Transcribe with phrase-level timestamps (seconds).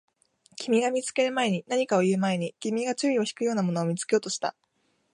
[0.55, 4.55] 君が見つける前に、何かを言う前に、君の注意を引くようなものを見つけようとした